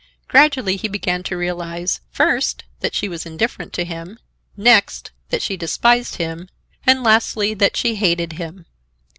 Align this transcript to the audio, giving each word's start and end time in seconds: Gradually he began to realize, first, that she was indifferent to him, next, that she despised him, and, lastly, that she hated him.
Gradually 0.27 0.77
he 0.77 0.87
began 0.87 1.21
to 1.21 1.37
realize, 1.37 2.01
first, 2.09 2.63
that 2.79 2.95
she 2.95 3.07
was 3.07 3.23
indifferent 3.27 3.71
to 3.73 3.85
him, 3.85 4.17
next, 4.57 5.11
that 5.29 5.43
she 5.43 5.55
despised 5.55 6.15
him, 6.15 6.49
and, 6.87 7.03
lastly, 7.03 7.53
that 7.53 7.77
she 7.77 7.93
hated 7.93 8.33
him. 8.33 8.65